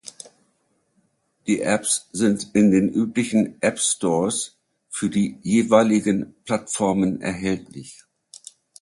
Die 1.45 1.61
Apps 1.61 2.09
sind 2.11 2.55
in 2.55 2.71
den 2.71 2.89
üblichen 2.89 3.61
App 3.61 3.77
Stores 3.77 4.57
für 4.89 5.11
die 5.11 5.37
jeweiligen 5.43 6.33
Plattformen 6.43 7.21
erhältlich. 7.21 8.03